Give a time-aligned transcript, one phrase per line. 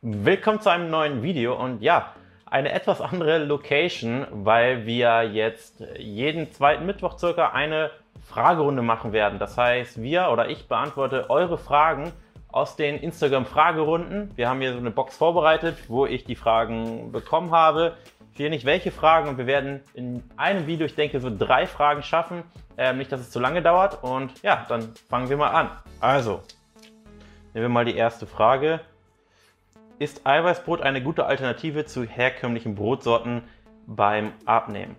[0.00, 2.14] Willkommen zu einem neuen Video und ja,
[2.46, 7.90] eine etwas andere Location, weil wir jetzt jeden zweiten Mittwoch circa eine
[8.22, 9.40] Fragerunde machen werden.
[9.40, 12.12] Das heißt, wir oder ich beantworte eure Fragen
[12.46, 14.30] aus den Instagram-Fragerunden.
[14.36, 17.94] Wir haben hier so eine Box vorbereitet, wo ich die Fragen bekommen habe.
[18.30, 21.66] Ich sehe nicht welche Fragen und wir werden in einem Video, ich denke, so drei
[21.66, 22.44] Fragen schaffen.
[22.76, 24.04] Ähm, nicht, dass es zu lange dauert.
[24.04, 25.70] Und ja, dann fangen wir mal an.
[25.98, 26.40] Also,
[27.52, 28.78] nehmen wir mal die erste Frage.
[30.00, 33.42] Ist Eiweißbrot eine gute Alternative zu herkömmlichen Brotsorten
[33.84, 34.94] beim Abnehmen?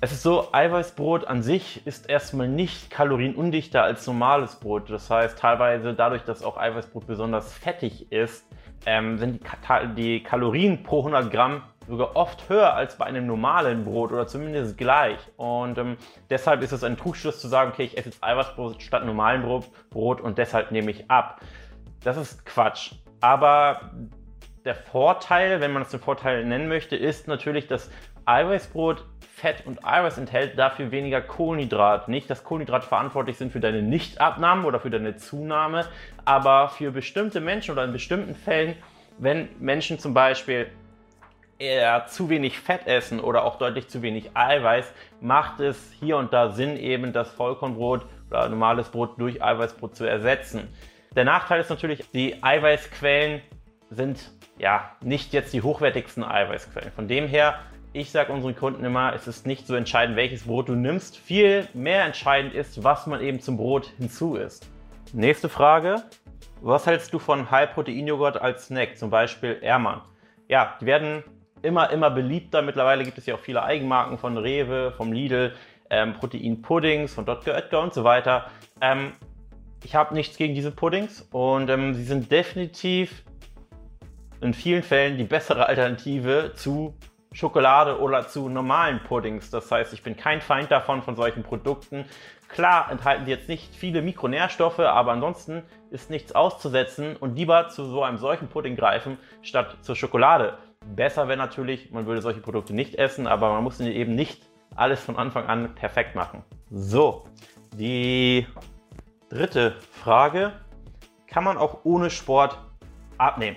[0.00, 4.90] Es ist so, Eiweißbrot an sich ist erstmal nicht kalorienundichter als normales Brot.
[4.90, 8.44] Das heißt, teilweise dadurch, dass auch Eiweißbrot besonders fettig ist,
[8.86, 13.84] ähm, sind die, die, Kalorien pro 100 Gramm sogar oft höher als bei einem normalen
[13.84, 15.18] Brot oder zumindest gleich.
[15.36, 15.96] Und ähm,
[16.28, 19.70] deshalb ist es ein Trugschluss zu sagen, okay, ich esse jetzt Eiweißbrot statt normalen Brot,
[19.90, 21.40] Brot und deshalb nehme ich ab.
[22.02, 22.94] Das ist Quatsch.
[23.20, 23.92] Aber
[24.64, 27.90] der Vorteil, wenn man es den Vorteil nennen möchte, ist natürlich, dass
[28.24, 32.08] Eiweißbrot Fett und Eiweiß enthält, dafür weniger Kohlenhydrat.
[32.08, 35.86] Nicht, dass Kohlenhydrate verantwortlich sind für deine Nichtabnahme oder für deine Zunahme,
[36.24, 38.76] aber für bestimmte Menschen oder in bestimmten Fällen,
[39.18, 40.68] wenn Menschen zum Beispiel
[41.58, 46.32] eher zu wenig Fett essen oder auch deutlich zu wenig Eiweiß, macht es hier und
[46.32, 50.68] da Sinn, eben das Vollkornbrot oder normales Brot durch Eiweißbrot zu ersetzen.
[51.14, 53.42] Der Nachteil ist natürlich, die Eiweißquellen
[53.94, 56.92] sind ja nicht jetzt die hochwertigsten Eiweißquellen.
[56.92, 57.60] Von dem her,
[57.92, 61.16] ich sage unseren Kunden immer, es ist nicht so entscheidend, welches Brot du nimmst.
[61.16, 64.68] Viel mehr entscheidend ist, was man eben zum Brot hinzu isst.
[65.12, 66.02] Nächste Frage.
[66.60, 70.00] Was hältst du von High-Protein-Joghurt als Snack, zum Beispiel Ermann?
[70.48, 71.22] Ja, die werden
[71.62, 72.62] immer, immer beliebter.
[72.62, 75.52] Mittlerweile gibt es ja auch viele Eigenmarken von Rewe, vom Lidl,
[75.90, 77.54] ähm, Protein-Puddings, von Dr.
[77.54, 78.50] Oetker und so weiter.
[78.80, 79.12] Ähm,
[79.84, 83.22] ich habe nichts gegen diese Puddings und ähm, sie sind definitiv
[84.44, 86.94] in vielen Fällen die bessere Alternative zu
[87.32, 89.50] Schokolade oder zu normalen Puddings.
[89.50, 92.04] Das heißt, ich bin kein Feind davon, von solchen Produkten.
[92.48, 97.84] Klar enthalten die jetzt nicht viele Mikronährstoffe, aber ansonsten ist nichts auszusetzen und lieber zu
[97.86, 100.58] so einem solchen Pudding greifen, statt zur Schokolade.
[100.94, 104.42] Besser wäre natürlich, man würde solche Produkte nicht essen, aber man muss eben nicht
[104.76, 106.44] alles von Anfang an perfekt machen.
[106.70, 107.24] So,
[107.72, 108.46] die
[109.28, 110.52] dritte Frage.
[111.26, 112.58] Kann man auch ohne Sport
[113.18, 113.56] abnehmen?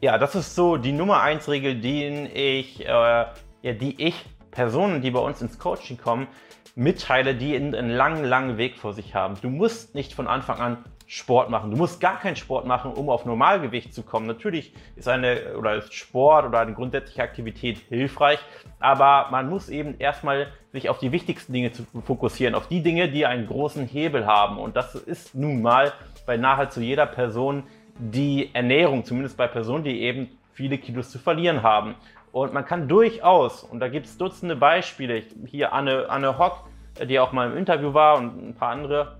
[0.00, 3.32] Ja, das ist so die Nummer 1 Regel, die ich, äh, ja,
[3.64, 4.14] die ich
[4.52, 6.28] Personen, die bei uns ins Coaching kommen,
[6.76, 9.34] mitteile, die einen langen, langen Weg vor sich haben.
[9.42, 11.72] Du musst nicht von Anfang an Sport machen.
[11.72, 14.26] Du musst gar keinen Sport machen, um auf Normalgewicht zu kommen.
[14.26, 18.38] Natürlich ist eine oder ist Sport oder eine grundsätzliche Aktivität hilfreich,
[18.78, 23.10] aber man muss eben erstmal sich auf die wichtigsten Dinge zu fokussieren, auf die Dinge,
[23.10, 24.58] die einen großen Hebel haben.
[24.58, 25.92] Und das ist nun mal
[26.24, 27.64] bei nahezu jeder Person
[27.98, 31.94] die Ernährung, zumindest bei Personen, die eben viele Kilos zu verlieren haben.
[32.32, 36.64] Und man kann durchaus, und da gibt es Dutzende Beispiele, hier Anne, Anne Hock,
[37.08, 39.18] die auch mal im Interview war und ein paar andere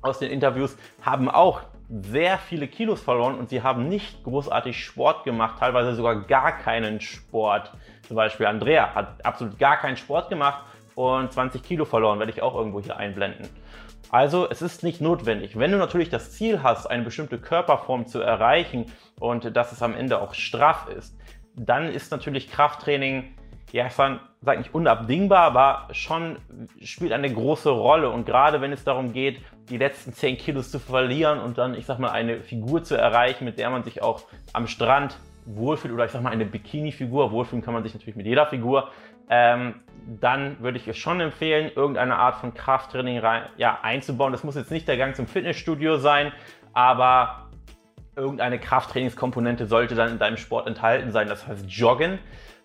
[0.00, 5.24] aus den Interviews, haben auch sehr viele Kilos verloren und sie haben nicht großartig Sport
[5.24, 7.72] gemacht, teilweise sogar gar keinen Sport.
[8.02, 10.64] Zum Beispiel Andrea hat absolut gar keinen Sport gemacht
[10.96, 13.48] und 20 Kilo verloren, werde ich auch irgendwo hier einblenden.
[14.10, 15.58] Also es ist nicht notwendig.
[15.58, 18.86] Wenn du natürlich das Ziel hast, eine bestimmte Körperform zu erreichen
[19.20, 21.16] und dass es am Ende auch straff ist,
[21.54, 23.34] dann ist natürlich Krafttraining,
[23.72, 24.20] ja, ich sage
[24.58, 26.38] nicht unabdingbar, aber schon
[26.82, 28.10] spielt eine große Rolle.
[28.10, 31.84] Und gerade wenn es darum geht, die letzten 10 Kilos zu verlieren und dann, ich
[31.84, 36.04] sag mal, eine Figur zu erreichen, mit der man sich auch am Strand wohlfühlt oder
[36.04, 38.90] ich sag mal eine Bikini-Figur, wohlfühlen kann man sich natürlich mit jeder Figur,
[39.28, 39.74] ähm,
[40.06, 44.32] dann würde ich es schon empfehlen, irgendeine Art von Krafttraining rein, ja, einzubauen.
[44.32, 46.32] Das muss jetzt nicht der Gang zum Fitnessstudio sein,
[46.72, 47.48] aber
[48.14, 51.28] irgendeine Krafttrainingskomponente sollte dann in deinem Sport enthalten sein.
[51.28, 52.18] Das heißt, Joggen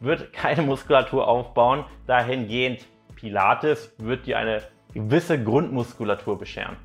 [0.00, 1.84] wird keine Muskulatur aufbauen.
[2.06, 4.62] Dahingehend Pilates wird dir eine
[4.92, 6.76] gewisse Grundmuskulatur bescheren.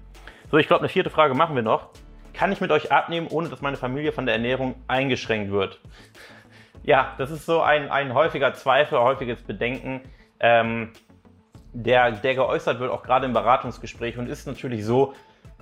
[0.51, 1.89] So, ich glaube, eine vierte Frage machen wir noch.
[2.33, 5.79] Kann ich mit euch abnehmen, ohne dass meine Familie von der Ernährung eingeschränkt wird?
[6.83, 10.01] Ja, das ist so ein, ein häufiger Zweifel, häufiges Bedenken,
[10.43, 10.89] ähm,
[11.73, 15.13] der, der geäußert wird, auch gerade im Beratungsgespräch und ist natürlich so,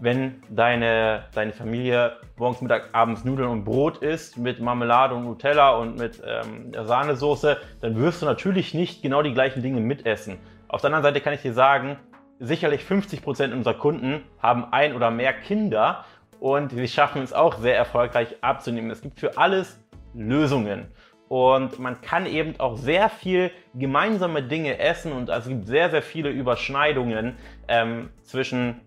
[0.01, 5.77] wenn deine, deine Familie morgens, Mittag, abends Nudeln und Brot isst mit Marmelade und Nutella
[5.77, 10.39] und mit ähm, Sahnesoße, dann wirst du natürlich nicht genau die gleichen Dinge mitessen.
[10.67, 11.97] Auf der anderen Seite kann ich dir sagen,
[12.39, 16.03] sicherlich 50 Prozent unserer Kunden haben ein oder mehr Kinder
[16.39, 18.89] und sie schaffen es auch sehr erfolgreich abzunehmen.
[18.89, 19.79] Es gibt für alles
[20.15, 20.87] Lösungen.
[21.31, 26.01] Und man kann eben auch sehr viel gemeinsame Dinge essen und es gibt sehr, sehr
[26.01, 27.37] viele Überschneidungen
[27.69, 28.81] ähm, zwischen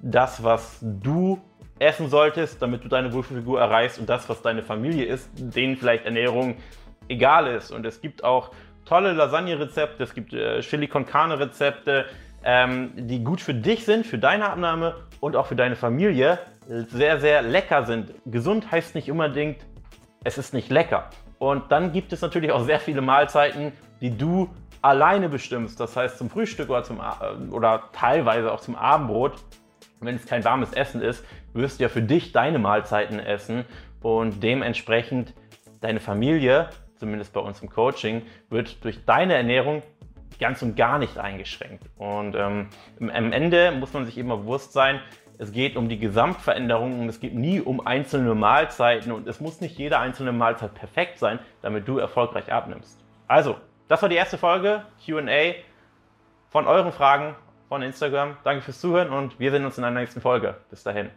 [0.00, 1.40] das, was du
[1.80, 6.04] essen solltest, damit du deine Wohlfühlfigur erreichst und das, was deine Familie isst, denen vielleicht
[6.04, 6.58] Ernährung
[7.08, 7.72] egal ist.
[7.72, 8.52] Und es gibt auch
[8.84, 12.04] tolle Lasagne-Rezepte, es gibt äh, Chili con Carne-Rezepte,
[12.44, 16.38] ähm, die gut für dich sind, für deine Abnahme und auch für deine Familie
[16.68, 18.14] sehr, sehr lecker sind.
[18.26, 19.66] Gesund heißt nicht unbedingt,
[20.22, 21.10] es ist nicht lecker.
[21.40, 23.72] Und dann gibt es natürlich auch sehr viele Mahlzeiten,
[24.02, 24.50] die du
[24.82, 25.80] alleine bestimmst.
[25.80, 29.42] Das heißt zum Frühstück oder, zum, äh, oder teilweise auch zum Abendbrot.
[30.00, 33.64] Wenn es kein warmes Essen ist, wirst du ja für dich deine Mahlzeiten essen
[34.02, 35.32] und dementsprechend
[35.80, 39.82] deine Familie, zumindest bei uns im Coaching, wird durch deine Ernährung
[40.38, 41.84] ganz und gar nicht eingeschränkt.
[41.96, 42.68] Und ähm,
[43.00, 45.00] am Ende muss man sich immer bewusst sein,
[45.40, 49.62] es geht um die Gesamtveränderung und es geht nie um einzelne Mahlzeiten und es muss
[49.62, 53.02] nicht jede einzelne Mahlzeit perfekt sein, damit du erfolgreich abnimmst.
[53.26, 53.56] Also,
[53.88, 55.54] das war die erste Folge QA
[56.50, 57.36] von euren Fragen
[57.70, 58.36] von Instagram.
[58.44, 60.58] Danke fürs Zuhören und wir sehen uns in der nächsten Folge.
[60.68, 61.08] Bis dahin.